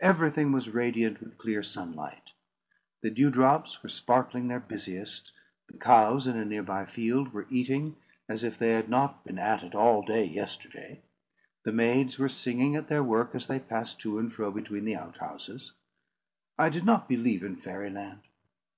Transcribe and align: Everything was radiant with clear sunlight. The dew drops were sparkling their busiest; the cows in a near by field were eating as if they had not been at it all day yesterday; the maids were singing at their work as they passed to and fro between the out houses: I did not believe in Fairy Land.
Everything 0.00 0.52
was 0.52 0.70
radiant 0.70 1.20
with 1.20 1.36
clear 1.36 1.62
sunlight. 1.62 2.30
The 3.02 3.10
dew 3.10 3.28
drops 3.28 3.82
were 3.82 3.90
sparkling 3.90 4.48
their 4.48 4.58
busiest; 4.58 5.32
the 5.68 5.76
cows 5.76 6.26
in 6.26 6.34
a 6.38 6.46
near 6.46 6.62
by 6.62 6.86
field 6.86 7.34
were 7.34 7.46
eating 7.50 7.96
as 8.26 8.42
if 8.42 8.56
they 8.58 8.70
had 8.70 8.88
not 8.88 9.22
been 9.26 9.38
at 9.38 9.62
it 9.62 9.74
all 9.74 10.00
day 10.02 10.24
yesterday; 10.24 11.02
the 11.64 11.72
maids 11.72 12.18
were 12.18 12.30
singing 12.30 12.74
at 12.74 12.88
their 12.88 13.04
work 13.04 13.34
as 13.34 13.48
they 13.48 13.58
passed 13.60 14.00
to 14.00 14.18
and 14.18 14.32
fro 14.32 14.50
between 14.50 14.86
the 14.86 14.96
out 14.96 15.18
houses: 15.18 15.72
I 16.56 16.70
did 16.70 16.86
not 16.86 17.06
believe 17.06 17.44
in 17.44 17.56
Fairy 17.56 17.90
Land. 17.90 18.22